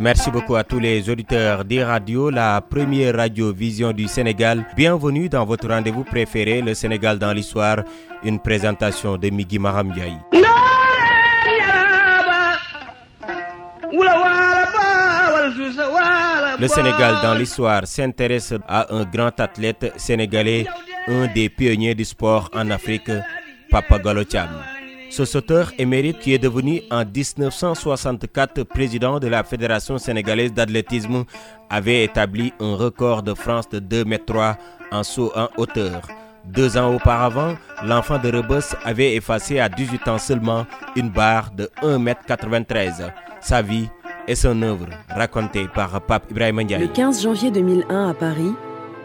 [0.00, 4.66] Merci beaucoup à tous les auditeurs des radios, la première radio vision du Sénégal.
[4.76, 7.84] Bienvenue dans votre rendez-vous préféré, le Sénégal dans l'histoire,
[8.24, 10.18] une présentation de Migi Maramdiaï.
[16.60, 20.66] Le Sénégal dans l'histoire s'intéresse à un grand athlète sénégalais,
[21.06, 23.10] un des pionniers du sport en Afrique,
[23.70, 24.48] Papa Galocham.
[25.10, 31.24] Ce sauteur émérite qui est devenu en 1964 président de la Fédération sénégalaise d'athlétisme
[31.70, 34.56] avait établi un record de France de 2 m 3
[34.92, 36.02] en saut en hauteur.
[36.44, 37.54] Deux ans auparavant,
[37.84, 43.10] l'enfant de Rebus avait effacé à 18 ans seulement une barre de 1 m 93.
[43.40, 43.88] Sa vie
[44.26, 46.80] et son œuvre racontée par Pape Ibrahim Ndiaye.
[46.82, 48.52] Le 15 janvier 2001 à Paris,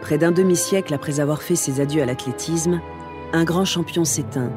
[0.01, 2.81] près d'un demi-siècle après avoir fait ses adieux à l'athlétisme,
[3.33, 4.51] un grand champion s'éteint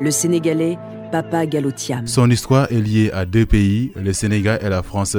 [0.00, 0.78] le Sénégalais
[1.12, 2.06] Papa Galotiam.
[2.06, 5.16] Son histoire est liée à deux pays, le Sénégal et la France,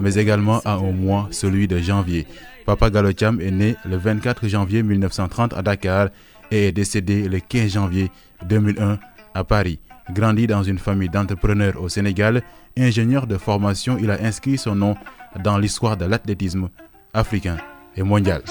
[0.00, 2.26] mais également à un mois, celui de janvier.
[2.66, 6.08] Papa Galotiam est né le 24 janvier 1930 à Dakar
[6.50, 8.10] et est décédé le 15 janvier
[8.46, 8.98] 2001
[9.34, 9.78] à Paris.
[10.12, 12.42] Grandi dans une famille d'entrepreneurs au Sénégal,
[12.76, 14.96] ingénieur de formation, il a inscrit son nom
[15.42, 16.68] dans l'histoire de l'athlétisme
[17.12, 17.56] africain
[17.96, 18.42] et mondial.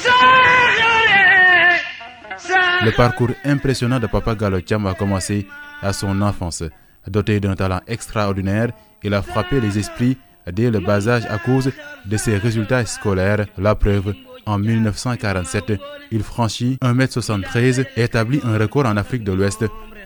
[2.83, 5.47] Le parcours impressionnant de Papa Galotiam a commencé
[5.81, 6.63] à son enfance.
[7.07, 8.71] Doté d'un talent extraordinaire,
[9.03, 10.17] il a frappé les esprits
[10.51, 11.71] dès le bas âge à cause
[12.05, 13.45] de ses résultats scolaires.
[13.57, 14.13] La preuve,
[14.45, 15.79] en 1947,
[16.11, 19.63] il franchit 1m73 et établit un record en Afrique de l'Ouest.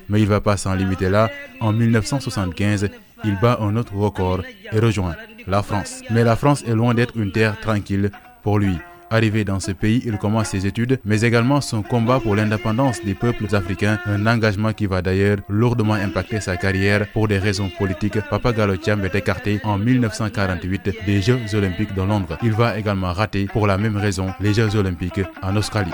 [0.10, 1.32] Mais il ne va pas s'en limiter là.
[1.60, 2.90] En 1975,
[3.24, 4.42] il bat un autre record
[4.72, 5.16] et rejoint
[5.48, 6.02] la France.
[6.12, 8.12] Mais la France est loin d'être une terre tranquille
[8.44, 8.78] pour lui.
[9.10, 13.16] Arrivé dans ce pays, il commence ses études, mais également son combat pour l'indépendance des
[13.16, 18.20] peuples africains, un engagement qui va d'ailleurs lourdement impacter sa carrière pour des raisons politiques.
[18.30, 22.38] Papa Galotiam est écarté en 1948 des Jeux olympiques de Londres.
[22.44, 25.94] Il va également rater pour la même raison les Jeux olympiques en Australie.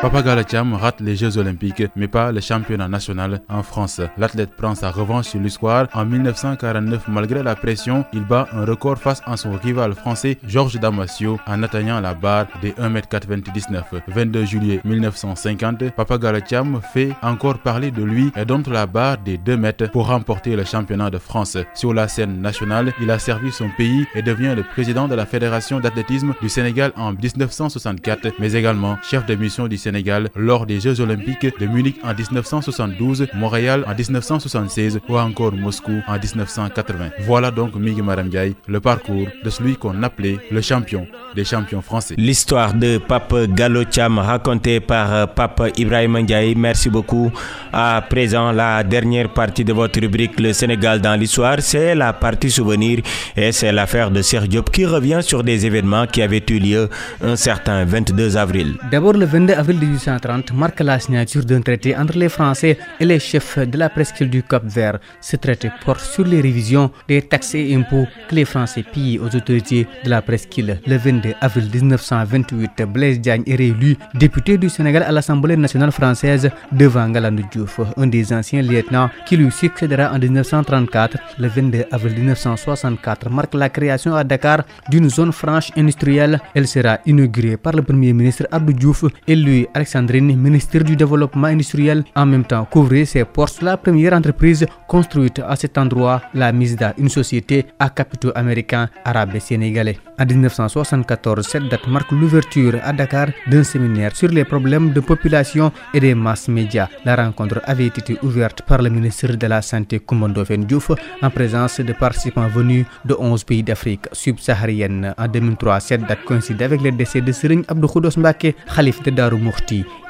[0.00, 4.00] Papa Galacham rate les Jeux Olympiques, mais pas le championnat national en France.
[4.16, 5.88] L'athlète prend sa revanche sur l'histoire.
[5.92, 10.78] En 1949, malgré la pression, il bat un record face à son rival français Georges
[10.78, 13.82] Damasio en atteignant la barre des 1m99.
[14.06, 19.36] 22 juillet 1950, Papa Galacham fait encore parler de lui et donne la barre des
[19.36, 21.58] 2 mètres pour remporter le championnat de France.
[21.74, 25.26] Sur la scène nationale, il a servi son pays et devient le président de la
[25.26, 30.66] Fédération d'athlétisme du Sénégal en 1964, mais également chef de mission du Sénégal Sénégal lors
[30.66, 37.10] des Jeux Olympiques de Munich en 1972, Montréal en 1976 ou encore Moscou en 1980.
[37.20, 42.14] Voilà donc Migi Maramdiaye, le parcours de celui qu'on appelait le champion des champions français.
[42.18, 46.54] L'histoire de Pape Gallo Cham racontée par Pape Ibrahim Ndiaye.
[46.54, 47.30] Merci beaucoup.
[47.72, 52.50] À présent, la dernière partie de votre rubrique Le Sénégal dans l'histoire, c'est la partie
[52.50, 52.98] souvenir
[53.36, 56.88] et c'est l'affaire de Serge Diop qui revient sur des événements qui avaient eu lieu
[57.22, 58.74] un certain 22 avril.
[58.90, 63.18] D'abord, le 22 avril 1830 marque la signature d'un traité entre les Français et les
[63.18, 64.98] chefs de la presqu'île du Cap Vert.
[65.20, 69.34] Ce traité porte sur les révisions des taxes et impôts que les Français pillent aux
[69.34, 70.80] autorités de la presqu'île.
[70.86, 76.50] Le 22 avril 1928, Blaise Diagne est réélu député du Sénégal à l'Assemblée nationale française
[76.72, 81.16] devant Galandou Diouf, un des anciens lieutenants qui lui succédera en 1934.
[81.38, 86.40] Le 22 avril 1964 marque la création à Dakar d'une zone franche industrielle.
[86.54, 91.48] Elle sera inaugurée par le premier ministre Abdou Diouf et lui Alexandrine, ministre du Développement
[91.48, 96.52] industriel, en même temps couvrir ses portes la première entreprise construite à cet endroit, la
[96.52, 99.98] MISDA, une société à capitaux américains, arabes et sénégalais.
[100.20, 105.70] En 1974, cette date marque l'ouverture à Dakar d'un séminaire sur les problèmes de population
[105.94, 106.88] et des masses médias.
[107.04, 110.90] La rencontre avait été ouverte par le ministre de la Santé Koumando Diouf
[111.22, 115.14] en présence de participants venus de 11 pays d'Afrique subsaharienne.
[115.16, 119.10] En 2003, cette date coïncide avec le décès de Serigne Abdou Khoudos Mbake, Khalif de
[119.10, 119.38] Darou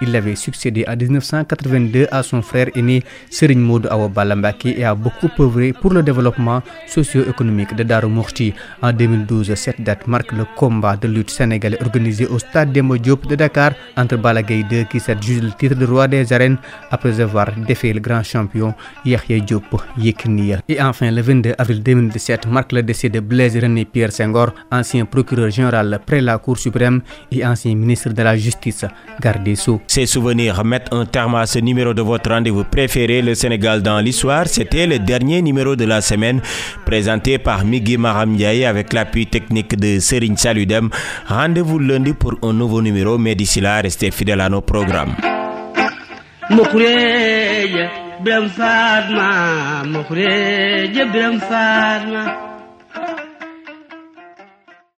[0.00, 4.10] il avait succédé en 1982 à son frère aîné Serigne Modou Awa
[4.64, 8.08] et a beaucoup œuvré pour le développement socio-économique de Darou
[8.82, 13.26] En 2012, cette date marque le combat de lutte sénégalais organisé au stade Demba Diop
[13.26, 16.58] de Dakar entre Balagay 2 qui s'adjuge le titre de roi des arènes
[16.90, 18.74] après avoir défait le grand champion
[19.04, 20.54] Yahya Diop Yekini.
[20.68, 25.04] Et enfin, le 22 avril 2017 marque le décès de Blaise René Pierre Senghor, ancien
[25.04, 27.00] procureur général près la Cour suprême
[27.32, 28.84] et ancien ministre de la Justice.
[29.86, 33.98] Ces souvenirs mettent un terme à ce numéro de votre rendez-vous préféré, le Sénégal dans
[34.00, 34.46] l'histoire.
[34.46, 36.40] C'était le dernier numéro de la semaine
[36.84, 40.90] présenté par Migui Maram Ndiaye avec l'appui technique de Serigne Saludem.
[41.26, 45.14] Rendez-vous lundi pour un nouveau numéro, mais d'ici là, restez fidèles à nos programmes.